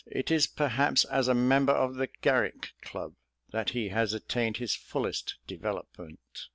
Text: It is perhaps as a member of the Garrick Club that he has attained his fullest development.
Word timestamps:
It 0.07 0.31
is 0.31 0.47
perhaps 0.47 1.05
as 1.05 1.27
a 1.27 1.35
member 1.35 1.73
of 1.73 1.93
the 1.93 2.07
Garrick 2.23 2.69
Club 2.81 3.13
that 3.51 3.69
he 3.69 3.89
has 3.89 4.13
attained 4.13 4.57
his 4.57 4.73
fullest 4.73 5.35
development. 5.45 6.47